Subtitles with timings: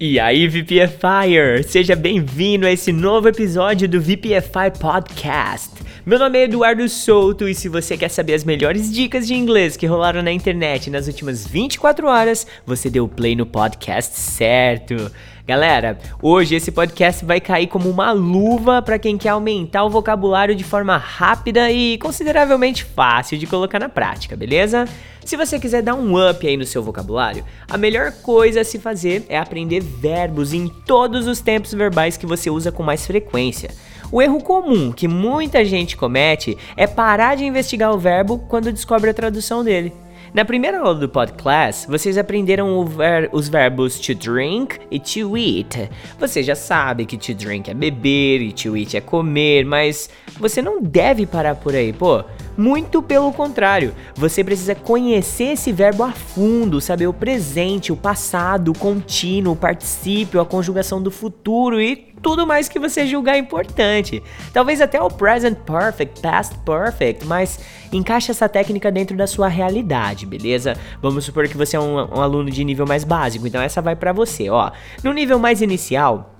[0.00, 1.64] E aí, VPFire!
[1.66, 5.70] Seja bem-vindo a esse novo episódio do VPFI Podcast.
[6.06, 9.76] Meu nome é Eduardo Souto e se você quer saber as melhores dicas de inglês
[9.76, 15.10] que rolaram na internet nas últimas 24 horas, você deu play no podcast certo.
[15.48, 20.54] Galera, hoje esse podcast vai cair como uma luva para quem quer aumentar o vocabulário
[20.54, 24.84] de forma rápida e consideravelmente fácil de colocar na prática, beleza?
[25.24, 28.78] Se você quiser dar um up aí no seu vocabulário, a melhor coisa a se
[28.78, 33.70] fazer é aprender verbos em todos os tempos verbais que você usa com mais frequência.
[34.12, 39.08] O erro comum que muita gente comete é parar de investigar o verbo quando descobre
[39.08, 39.94] a tradução dele.
[40.34, 45.88] Na primeira aula do podcast, vocês aprenderam ver os verbos to drink e to eat.
[46.18, 50.60] Você já sabe que to drink é beber e to eat é comer, mas você
[50.60, 52.22] não deve parar por aí, pô.
[52.58, 58.72] Muito pelo contrário, você precisa conhecer esse verbo a fundo, saber o presente, o passado,
[58.72, 64.22] o contínuo, o particípio, a conjugação do futuro e tudo mais que você julgar importante.
[64.52, 67.60] Talvez até o present perfect, past perfect, mas
[67.92, 70.76] encaixe essa técnica dentro da sua realidade, beleza?
[71.00, 73.96] Vamos supor que você é um, um aluno de nível mais básico, então essa vai
[73.96, 74.70] para você, ó.
[75.02, 76.34] No nível mais inicial,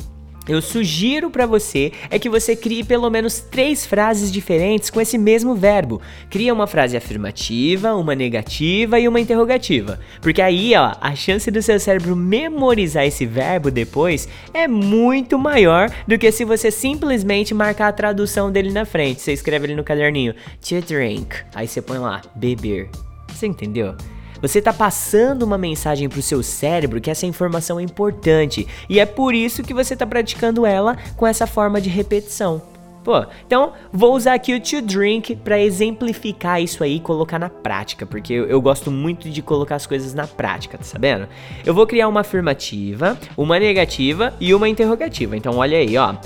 [0.48, 5.18] eu sugiro para você é que você crie pelo menos três frases diferentes com esse
[5.18, 6.00] mesmo verbo.
[6.30, 10.00] Cria uma frase afirmativa, uma negativa e uma interrogativa.
[10.20, 15.90] Porque aí, ó, a chance do seu cérebro memorizar esse verbo depois é muito maior
[16.06, 19.20] do que se você simplesmente marcar a tradução dele na frente.
[19.20, 20.34] Você escreve ali no caderninho,
[20.66, 21.36] to drink.
[21.54, 22.88] Aí você põe lá, beber.
[23.28, 23.94] Você entendeu?
[24.40, 29.00] Você está passando uma mensagem para o seu cérebro que essa informação é importante e
[29.00, 32.62] é por isso que você está praticando ela com essa forma de repetição.
[33.08, 37.48] Pô, então vou usar aqui o to drink para exemplificar isso aí e colocar na
[37.48, 41.26] prática, porque eu, eu, gosto muito de colocar as coisas na prática, tá sabendo?
[41.64, 45.36] Eu vou criar uma afirmativa, uma negativa e uma interrogativa.
[45.36, 46.16] Então olha aí, ó.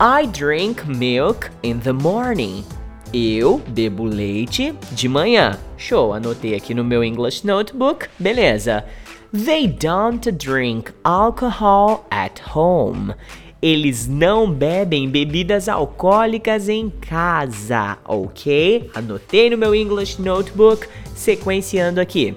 [0.00, 2.64] I drink milk in the morning.
[3.12, 5.58] Eu bebo leite de manhã.
[5.78, 8.06] Show, anotei aqui no meu English Notebook.
[8.18, 8.84] Beleza.
[9.32, 13.14] They don't drink alcohol at home.
[13.62, 18.90] Eles não bebem bebidas alcoólicas em casa, ok?
[18.94, 22.36] Anotei no meu English Notebook, sequenciando aqui.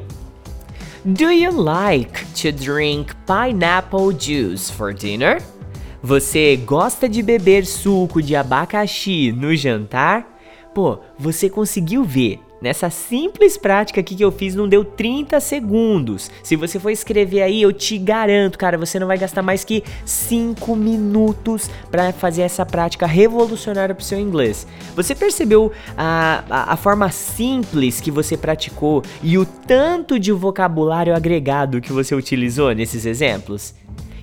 [1.03, 5.43] Do you like to drink pineapple juice for dinner?
[6.01, 10.30] Você gosta de beber suco de abacaxi no jantar?
[10.73, 12.39] Pô, você conseguiu ver.
[12.61, 16.29] Nessa simples prática aqui que eu fiz não deu 30 segundos.
[16.43, 19.83] Se você for escrever aí, eu te garanto, cara, você não vai gastar mais que
[20.05, 24.67] 5 minutos para fazer essa prática revolucionária pro seu inglês.
[24.95, 31.15] Você percebeu a, a, a forma simples que você praticou e o tanto de vocabulário
[31.15, 33.73] agregado que você utilizou nesses exemplos?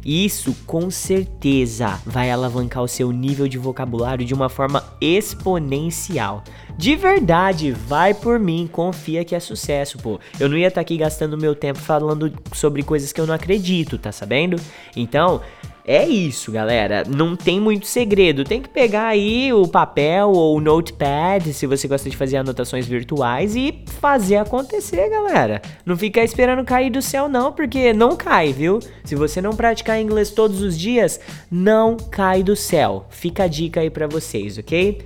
[0.04, 6.42] Isso com certeza vai alavancar o seu nível de vocabulário de uma forma exponencial.
[6.76, 10.20] De verdade, vai por mim, confia que é sucesso, pô.
[10.38, 13.34] Eu não ia estar tá aqui gastando meu tempo falando sobre coisas que eu não
[13.34, 14.56] acredito, tá sabendo?
[14.96, 15.40] Então,
[15.88, 17.02] é isso, galera.
[17.08, 18.44] Não tem muito segredo.
[18.44, 22.86] Tem que pegar aí o papel ou o notepad, se você gosta de fazer anotações
[22.86, 25.62] virtuais, e fazer acontecer, galera.
[25.86, 28.80] Não ficar esperando cair do céu, não, porque não cai, viu?
[29.02, 31.18] Se você não praticar inglês todos os dias,
[31.50, 33.06] não cai do céu.
[33.08, 34.98] Fica a dica aí pra vocês, ok?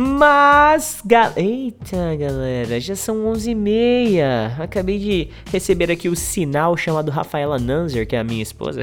[0.00, 4.60] Mas, gal eita galera, já são 11h30.
[4.60, 8.82] Acabei de receber aqui o sinal chamado Rafaela Nanzer, que é a minha esposa.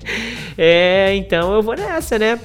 [0.56, 2.40] é, então eu vou nessa, né?